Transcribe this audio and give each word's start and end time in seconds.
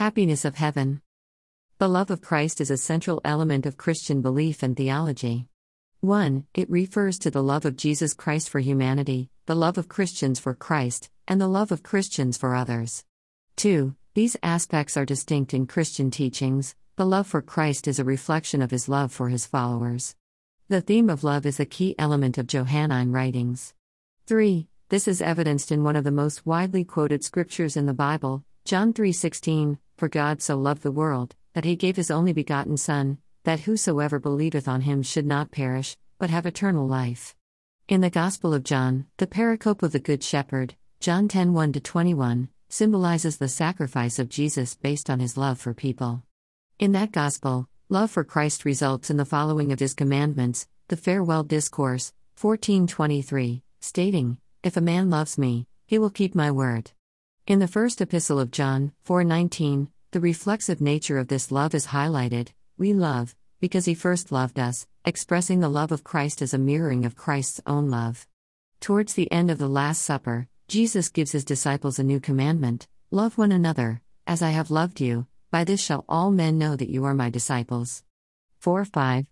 Happiness 0.00 0.46
of 0.46 0.54
Heaven. 0.54 1.02
The 1.76 1.86
love 1.86 2.10
of 2.10 2.22
Christ 2.22 2.62
is 2.62 2.70
a 2.70 2.78
central 2.78 3.20
element 3.22 3.66
of 3.66 3.76
Christian 3.76 4.22
belief 4.22 4.62
and 4.62 4.74
theology. 4.74 5.46
1. 6.00 6.46
It 6.54 6.70
refers 6.70 7.18
to 7.18 7.30
the 7.30 7.42
love 7.42 7.66
of 7.66 7.76
Jesus 7.76 8.14
Christ 8.14 8.48
for 8.48 8.60
humanity, 8.60 9.28
the 9.44 9.54
love 9.54 9.76
of 9.76 9.88
Christians 9.88 10.40
for 10.40 10.54
Christ, 10.54 11.10
and 11.28 11.38
the 11.38 11.46
love 11.46 11.70
of 11.70 11.82
Christians 11.82 12.38
for 12.38 12.54
others. 12.54 13.04
2. 13.56 13.94
These 14.14 14.38
aspects 14.42 14.96
are 14.96 15.04
distinct 15.04 15.52
in 15.52 15.66
Christian 15.66 16.10
teachings. 16.10 16.74
The 16.96 17.04
love 17.04 17.26
for 17.26 17.42
Christ 17.42 17.86
is 17.86 17.98
a 17.98 18.02
reflection 18.02 18.62
of 18.62 18.70
his 18.70 18.88
love 18.88 19.12
for 19.12 19.28
his 19.28 19.44
followers. 19.44 20.16
The 20.70 20.80
theme 20.80 21.10
of 21.10 21.24
love 21.24 21.44
is 21.44 21.60
a 21.60 21.66
key 21.66 21.94
element 21.98 22.38
of 22.38 22.46
Johannine 22.46 23.12
writings. 23.12 23.74
3. 24.26 24.66
This 24.88 25.06
is 25.06 25.20
evidenced 25.20 25.70
in 25.70 25.84
one 25.84 25.94
of 25.94 26.04
the 26.04 26.10
most 26.10 26.46
widely 26.46 26.84
quoted 26.84 27.22
scriptures 27.22 27.76
in 27.76 27.84
the 27.84 27.92
Bible, 27.92 28.44
John 28.64 28.92
3:16, 28.92 29.78
"For 30.00 30.08
God 30.08 30.40
so 30.40 30.56
loved 30.56 30.80
the 30.80 30.90
world 30.90 31.36
that 31.52 31.66
he 31.66 31.76
gave 31.76 31.96
his 31.96 32.10
only 32.10 32.32
begotten 32.32 32.78
son, 32.78 33.18
that 33.44 33.60
whosoever 33.60 34.18
believeth 34.18 34.66
on 34.66 34.80
him 34.80 35.02
should 35.02 35.26
not 35.26 35.50
perish, 35.50 35.94
but 36.18 36.30
have 36.30 36.46
eternal 36.46 36.88
life." 36.88 37.36
In 37.86 38.00
the 38.00 38.08
Gospel 38.08 38.54
of 38.54 38.64
John, 38.64 39.04
the 39.18 39.26
pericope 39.26 39.82
of 39.82 39.92
the 39.92 40.00
Good 40.00 40.22
Shepherd, 40.22 40.74
John 41.00 41.28
10:1 41.28 41.82
21, 41.82 42.48
symbolizes 42.70 43.36
the 43.36 43.46
sacrifice 43.46 44.18
of 44.18 44.30
Jesus 44.30 44.74
based 44.74 45.10
on 45.10 45.20
his 45.20 45.36
love 45.36 45.60
for 45.60 45.74
people. 45.74 46.22
In 46.78 46.92
that 46.92 47.12
gospel, 47.12 47.68
love 47.90 48.10
for 48.10 48.24
Christ 48.24 48.64
results 48.64 49.10
in 49.10 49.18
the 49.18 49.26
following 49.26 49.70
of 49.70 49.80
his 49.80 49.92
commandments, 49.92 50.66
the 50.88 50.96
farewell 50.96 51.42
discourse, 51.42 52.14
1423, 52.36 53.62
stating, 53.82 54.38
if 54.62 54.78
a 54.78 54.80
man 54.80 55.10
loves 55.10 55.36
me, 55.36 55.66
he 55.86 55.98
will 55.98 56.08
keep 56.08 56.34
my 56.34 56.50
word. 56.50 56.92
In 57.50 57.58
the 57.58 57.66
first 57.66 58.00
epistle 58.00 58.38
of 58.38 58.52
John, 58.52 58.92
4:19, 59.04 59.88
the 60.12 60.20
reflexive 60.20 60.80
nature 60.80 61.18
of 61.18 61.26
this 61.26 61.50
love 61.50 61.74
is 61.74 61.86
highlighted. 61.86 62.50
We 62.78 62.92
love 62.92 63.34
because 63.58 63.86
he 63.86 63.94
first 63.94 64.30
loved 64.30 64.60
us, 64.60 64.86
expressing 65.04 65.58
the 65.58 65.68
love 65.68 65.90
of 65.90 66.04
Christ 66.04 66.42
as 66.42 66.54
a 66.54 66.58
mirroring 66.58 67.04
of 67.04 67.16
Christ's 67.16 67.60
own 67.66 67.90
love. 67.90 68.28
Towards 68.78 69.14
the 69.14 69.28
end 69.32 69.50
of 69.50 69.58
the 69.58 69.66
Last 69.66 70.02
Supper, 70.02 70.46
Jesus 70.68 71.08
gives 71.08 71.32
his 71.32 71.44
disciples 71.44 71.98
a 71.98 72.04
new 72.04 72.20
commandment 72.20 72.86
love 73.10 73.36
one 73.36 73.50
another, 73.50 74.00
as 74.28 74.42
I 74.42 74.50
have 74.50 74.70
loved 74.70 75.00
you, 75.00 75.26
by 75.50 75.64
this 75.64 75.80
shall 75.80 76.04
all 76.08 76.30
men 76.30 76.56
know 76.56 76.76
that 76.76 76.88
you 76.88 77.04
are 77.04 77.14
my 77.14 77.30
disciples. 77.30 78.04
4 78.60 78.84
5. 78.84 79.26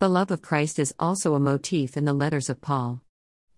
The 0.00 0.08
love 0.08 0.32
of 0.32 0.42
Christ 0.42 0.80
is 0.80 0.92
also 0.98 1.36
a 1.36 1.38
motif 1.38 1.96
in 1.96 2.04
the 2.04 2.12
letters 2.12 2.50
of 2.50 2.60
Paul. 2.60 3.00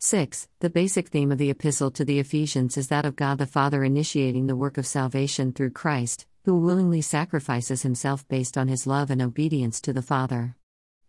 6. 0.02 0.48
The 0.60 0.70
basic 0.70 1.08
theme 1.08 1.30
of 1.30 1.36
the 1.36 1.50
epistle 1.50 1.90
to 1.90 2.06
the 2.06 2.20
Ephesians 2.20 2.78
is 2.78 2.88
that 2.88 3.04
of 3.04 3.16
God 3.16 3.36
the 3.36 3.44
Father 3.44 3.84
initiating 3.84 4.46
the 4.46 4.56
work 4.56 4.78
of 4.78 4.86
salvation 4.86 5.52
through 5.52 5.72
Christ, 5.72 6.26
who 6.46 6.58
willingly 6.58 7.02
sacrifices 7.02 7.82
himself 7.82 8.26
based 8.26 8.56
on 8.56 8.68
his 8.68 8.86
love 8.86 9.10
and 9.10 9.20
obedience 9.20 9.78
to 9.82 9.92
the 9.92 10.00
Father. 10.00 10.56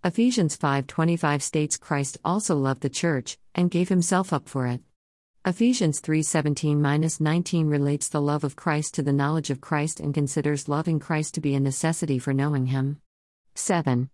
Ephesians 0.04 0.58
5:25 0.58 1.42
states 1.42 1.78
Christ 1.78 2.18
also 2.26 2.54
loved 2.54 2.82
the 2.82 2.90
church 2.90 3.38
and 3.56 3.72
gave 3.72 3.88
himself 3.88 4.34
up 4.34 4.50
for 4.50 4.68
it. 4.68 4.82
Ephesians 5.46 6.02
3:17-19 6.02 7.70
relates 7.70 8.10
the 8.10 8.22
love 8.22 8.44
of 8.44 8.58
Christ 8.58 8.94
to 8.96 9.02
the 9.02 9.14
knowledge 9.14 9.50
of 9.50 9.62
Christ 9.62 10.02
and 10.02 10.14
considers 10.14 10.68
loving 10.68 11.00
Christ 11.00 11.34
to 11.36 11.40
be 11.40 11.56
a 11.56 11.62
necessity 11.62 12.20
for 12.20 12.34
knowing 12.34 12.66
him. 12.66 13.00
7. 13.56 14.10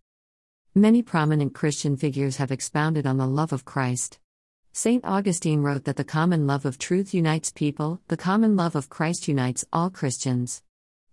Many 0.75 1.02
prominent 1.02 1.55
Christian 1.55 1.98
figures 1.98 2.38
have 2.38 2.52
expounded 2.52 3.08
on 3.08 3.17
the 3.17 3.25
love 3.25 3.52
of 3.52 3.66
Christ. 3.66 4.20
St. 4.78 5.03
Augustine 5.03 5.64
wrote 5.64 5.86
that 5.86 5.95
the 5.95 6.03
common 6.03 6.45
love 6.45 6.64
of 6.64 6.78
truth 6.78 7.11
unites 7.11 7.52
people, 7.52 8.00
the 8.09 8.16
common 8.16 8.56
love 8.56 8.75
of 8.75 8.92
Christ 8.92 9.28
unites 9.28 9.66
all 9.73 9.89
Christians. 9.89 10.61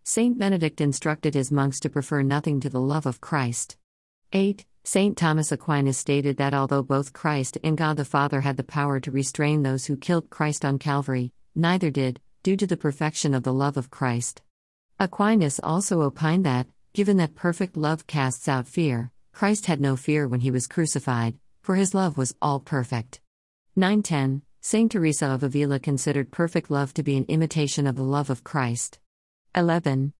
St. 0.02 0.38
Benedict 0.38 0.82
instructed 0.82 1.32
his 1.32 1.50
monks 1.50 1.80
to 1.80 1.88
prefer 1.88 2.20
nothing 2.20 2.60
to 2.60 2.68
the 2.68 2.78
love 2.78 3.06
of 3.06 3.22
Christ. 3.22 3.78
8. 4.34 4.66
St. 4.84 5.16
Thomas 5.16 5.50
Aquinas 5.50 5.96
stated 5.96 6.36
that 6.36 6.52
although 6.52 6.82
both 6.82 7.14
Christ 7.14 7.56
and 7.64 7.74
God 7.74 7.96
the 7.96 8.04
Father 8.04 8.42
had 8.42 8.58
the 8.58 8.64
power 8.64 9.00
to 9.00 9.10
restrain 9.10 9.62
those 9.62 9.86
who 9.86 9.96
killed 9.96 10.28
Christ 10.28 10.62
on 10.62 10.78
Calvary, 10.78 11.32
neither 11.54 11.90
did, 11.90 12.20
due 12.42 12.58
to 12.58 12.66
the 12.66 12.76
perfection 12.76 13.32
of 13.32 13.44
the 13.44 13.54
love 13.54 13.78
of 13.78 13.90
Christ. 13.90 14.42
Aquinas 15.00 15.58
also 15.62 16.02
opined 16.02 16.44
that, 16.44 16.66
given 16.92 17.16
that 17.16 17.34
perfect 17.34 17.78
love 17.78 18.06
casts 18.06 18.46
out 18.46 18.68
fear, 18.68 19.10
Christ 19.32 19.64
had 19.64 19.80
no 19.80 19.96
fear 19.96 20.28
when 20.28 20.40
he 20.40 20.50
was 20.50 20.66
crucified, 20.66 21.38
for 21.62 21.76
his 21.76 21.94
love 21.94 22.18
was 22.18 22.34
all 22.42 22.60
perfect. 22.60 23.22
910, 23.76 24.42
Saint 24.60 24.92
Teresa 24.92 25.26
of 25.26 25.42
Avila 25.42 25.80
considered 25.80 26.30
perfect 26.30 26.70
love 26.70 26.94
to 26.94 27.02
be 27.02 27.16
an 27.16 27.24
imitation 27.26 27.88
of 27.88 27.96
the 27.96 28.04
love 28.04 28.30
of 28.30 28.44
Christ. 28.44 29.00
11. 29.56 30.12